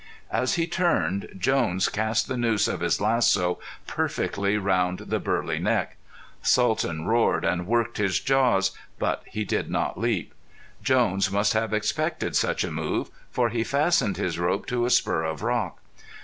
As 0.31 0.55
he 0.55 0.65
turned, 0.65 1.27
Jones 1.37 1.87
cast 1.87 2.27
the 2.27 2.35
noose 2.35 2.67
of 2.67 2.79
his 2.79 2.99
lasso 2.99 3.59
perfectly 3.85 4.57
round 4.57 4.97
the 4.97 5.19
burly 5.19 5.59
neck. 5.59 5.95
Sultan 6.41 7.05
roared 7.05 7.45
and 7.45 7.67
worked 7.67 7.97
his 7.99 8.19
jaws, 8.19 8.71
but 8.97 9.21
he 9.27 9.45
did 9.45 9.69
not 9.69 9.99
leap. 9.99 10.33
Jones 10.81 11.31
must 11.31 11.53
have 11.53 11.71
expected 11.71 12.35
such 12.35 12.63
a 12.63 12.71
move, 12.71 13.11
for 13.29 13.49
he 13.49 13.63
fastened 13.63 14.17
his 14.17 14.39
rope 14.39 14.65
to 14.65 14.87
a 14.87 14.89
spur 14.89 15.21
of 15.21 15.43
rock. 15.43 15.79